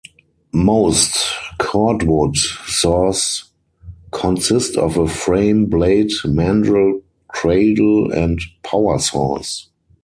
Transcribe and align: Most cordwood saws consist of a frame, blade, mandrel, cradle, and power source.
Most 0.51 1.27
cordwood 1.59 2.35
saws 2.35 3.51
consist 4.11 4.75
of 4.75 4.97
a 4.97 5.07
frame, 5.07 5.67
blade, 5.67 6.09
mandrel, 6.25 7.03
cradle, 7.27 8.11
and 8.11 8.39
power 8.63 8.97
source. 8.97 9.69